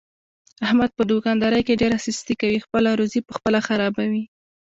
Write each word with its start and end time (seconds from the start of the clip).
احمد 0.65 0.89
په 0.97 1.03
دوکاندارۍ 1.11 1.61
کې 1.67 1.79
ډېره 1.81 1.97
سستي 2.05 2.35
کوي، 2.41 2.63
خپله 2.65 2.89
روزي 2.99 3.19
په 3.27 3.33
خپله 3.37 3.59
خرابوي. 3.67 4.23